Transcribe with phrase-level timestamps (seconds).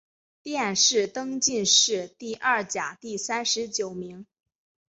[0.41, 4.25] 殿试登进士第二甲第三十九名。